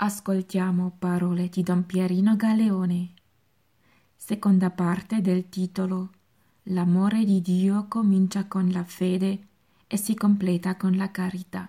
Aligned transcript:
Ascoltiamo 0.00 0.94
parole 0.96 1.48
di 1.48 1.64
Don 1.64 1.84
Pierino 1.84 2.36
Galeone. 2.36 3.14
Seconda 4.14 4.70
parte 4.70 5.20
del 5.20 5.48
titolo 5.48 6.10
L'amore 6.70 7.24
di 7.24 7.40
Dio 7.40 7.86
comincia 7.88 8.46
con 8.46 8.70
la 8.70 8.84
fede 8.84 9.48
e 9.88 9.96
si 9.96 10.14
completa 10.14 10.76
con 10.76 10.96
la 10.96 11.10
carità. 11.10 11.68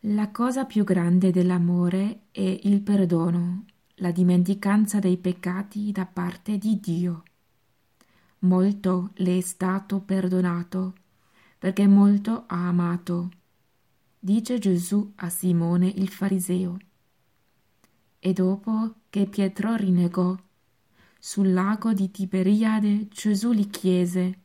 La 0.00 0.30
cosa 0.32 0.66
più 0.66 0.84
grande 0.84 1.30
dell'amore 1.30 2.24
è 2.30 2.60
il 2.64 2.82
perdono, 2.82 3.64
la 3.94 4.10
dimenticanza 4.10 4.98
dei 4.98 5.16
peccati 5.16 5.92
da 5.92 6.04
parte 6.04 6.58
di 6.58 6.78
Dio. 6.78 7.22
Molto 8.40 9.12
le 9.14 9.38
è 9.38 9.40
stato 9.40 10.00
perdonato, 10.00 10.92
perché 11.58 11.86
molto 11.86 12.44
ha 12.48 12.68
amato 12.68 13.30
dice 14.18 14.58
Gesù 14.58 15.12
a 15.16 15.28
Simone 15.28 15.86
il 15.88 16.08
fariseo. 16.08 16.76
E 18.18 18.32
dopo 18.32 18.94
che 19.10 19.26
Pietro 19.26 19.76
rinnegò, 19.76 20.36
sul 21.18 21.52
lago 21.52 21.92
di 21.92 22.10
Tiberiade 22.10 23.08
Gesù 23.08 23.52
gli 23.52 23.68
chiese, 23.68 24.40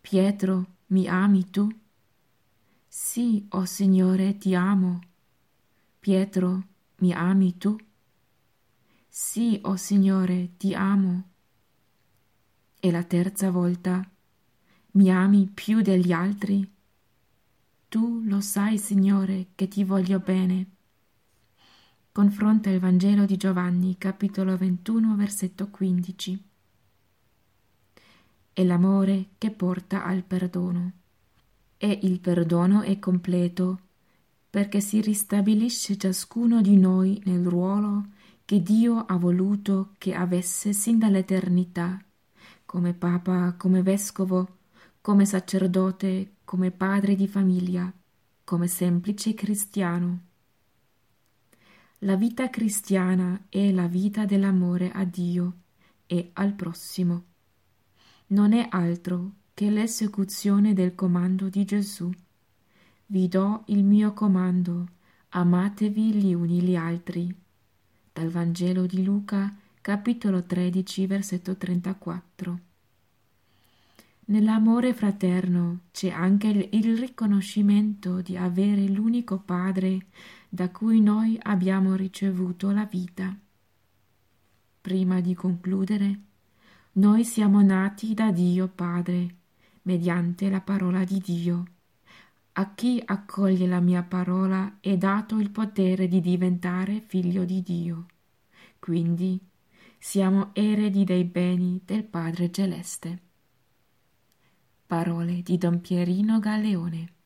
Pietro, 0.00 0.76
mi 0.88 1.06
ami 1.06 1.50
tu? 1.50 1.68
Sì, 2.86 3.46
o 3.50 3.58
oh 3.58 3.64
Signore, 3.64 4.38
ti 4.38 4.54
amo. 4.54 5.00
Pietro, 6.00 6.66
mi 6.96 7.12
ami 7.12 7.58
tu? 7.58 7.76
Sì, 9.08 9.60
o 9.62 9.70
oh 9.70 9.76
Signore, 9.76 10.56
ti 10.56 10.74
amo. 10.74 11.22
E 12.80 12.90
la 12.90 13.02
terza 13.02 13.50
volta, 13.50 14.08
mi 14.92 15.10
ami 15.10 15.50
più 15.52 15.82
degli 15.82 16.12
altri? 16.12 16.76
Tu 17.88 18.22
lo 18.24 18.42
sai, 18.42 18.76
Signore, 18.76 19.46
che 19.54 19.66
ti 19.66 19.82
voglio 19.82 20.18
bene. 20.18 20.66
Confronta 22.12 22.68
il 22.68 22.80
Vangelo 22.80 23.24
di 23.24 23.38
Giovanni, 23.38 23.96
capitolo 23.96 24.58
21, 24.58 25.16
versetto 25.16 25.68
15. 25.68 26.44
È 28.52 28.62
l'amore 28.62 29.28
che 29.38 29.50
porta 29.50 30.04
al 30.04 30.22
perdono. 30.22 30.92
E 31.78 32.00
il 32.02 32.20
perdono 32.20 32.82
è 32.82 32.98
completo 32.98 33.80
perché 34.50 34.82
si 34.82 35.00
ristabilisce 35.00 35.96
ciascuno 35.96 36.60
di 36.60 36.76
noi 36.76 37.18
nel 37.24 37.46
ruolo 37.46 38.08
che 38.44 38.62
Dio 38.62 38.98
ha 38.98 39.16
voluto 39.16 39.94
che 39.96 40.12
avesse 40.12 40.74
sin 40.74 40.98
dall'eternità, 40.98 41.98
come 42.66 42.92
Papa, 42.92 43.54
come 43.56 43.82
Vescovo, 43.82 44.57
come 45.00 45.24
sacerdote, 45.24 46.34
come 46.44 46.70
padre 46.70 47.14
di 47.14 47.28
famiglia, 47.28 47.92
come 48.44 48.66
semplice 48.66 49.34
cristiano. 49.34 50.20
La 52.02 52.16
vita 52.16 52.48
cristiana 52.48 53.46
è 53.48 53.72
la 53.72 53.86
vita 53.86 54.24
dell'amore 54.24 54.90
a 54.92 55.04
Dio 55.04 55.56
e 56.06 56.30
al 56.34 56.52
prossimo. 56.52 57.24
Non 58.28 58.52
è 58.52 58.66
altro 58.70 59.32
che 59.52 59.70
l'esecuzione 59.70 60.74
del 60.74 60.94
comando 60.94 61.48
di 61.48 61.64
Gesù. 61.64 62.10
Vi 63.06 63.28
do 63.28 63.64
il 63.66 63.82
mio 63.82 64.12
comando, 64.12 64.86
amatevi 65.30 66.14
gli 66.14 66.32
uni 66.32 66.62
gli 66.62 66.76
altri. 66.76 67.34
Dal 68.12 68.28
Vangelo 68.28 68.86
di 68.86 69.02
Luca, 69.02 69.52
capitolo 69.80 70.44
13, 70.44 71.06
versetto 71.06 71.56
34. 71.56 72.60
Nell'amore 74.28 74.92
fraterno 74.92 75.84
c'è 75.90 76.10
anche 76.10 76.48
il 76.48 76.98
riconoscimento 76.98 78.20
di 78.20 78.36
avere 78.36 78.86
l'unico 78.86 79.38
Padre 79.38 80.08
da 80.50 80.70
cui 80.70 81.00
noi 81.00 81.38
abbiamo 81.44 81.94
ricevuto 81.94 82.70
la 82.70 82.84
vita. 82.84 83.34
Prima 84.82 85.22
di 85.22 85.34
concludere, 85.34 86.20
noi 86.92 87.24
siamo 87.24 87.62
nati 87.62 88.12
da 88.12 88.30
Dio 88.30 88.68
Padre, 88.68 89.34
mediante 89.82 90.50
la 90.50 90.60
parola 90.60 91.04
di 91.04 91.22
Dio. 91.24 91.64
A 92.52 92.74
chi 92.74 93.02
accoglie 93.02 93.66
la 93.66 93.80
mia 93.80 94.02
parola 94.02 94.76
è 94.80 94.98
dato 94.98 95.38
il 95.38 95.48
potere 95.48 96.06
di 96.06 96.20
diventare 96.20 97.00
figlio 97.00 97.46
di 97.46 97.62
Dio. 97.62 98.06
Quindi 98.78 99.40
siamo 99.98 100.50
eredi 100.52 101.04
dei 101.04 101.24
beni 101.24 101.80
del 101.82 102.04
Padre 102.04 102.50
Celeste. 102.50 103.27
Parole 104.88 105.42
di 105.42 105.58
Don 105.58 105.82
Pierino 105.82 106.38
Galeone 106.38 107.17